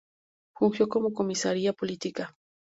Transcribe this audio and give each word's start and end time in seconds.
Fungió 0.57 0.89
como 0.89 1.13
comisaría 1.13 1.73
política. 1.73 2.35